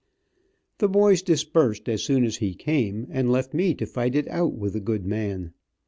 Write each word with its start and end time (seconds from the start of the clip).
The 0.79 0.87
boys 0.89 1.21
dispersed 1.21 1.87
as 1.87 2.01
soon 2.01 2.23
as 2.25 2.37
he 2.37 2.55
came, 2.55 3.05
and 3.11 3.31
left 3.31 3.53
me 3.53 3.75
to 3.75 3.85
fight 3.85 4.15
it 4.15 4.27
out 4.29 4.55
with 4.55 4.73
the 4.73 4.79
good 4.79 5.05
man. 5.05 5.53